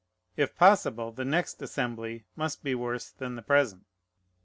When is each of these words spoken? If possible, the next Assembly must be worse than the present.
If 0.35 0.55
possible, 0.55 1.11
the 1.11 1.23
next 1.23 1.61
Assembly 1.61 2.25
must 2.35 2.63
be 2.63 2.73
worse 2.73 3.11
than 3.11 3.35
the 3.35 3.43
present. 3.43 3.85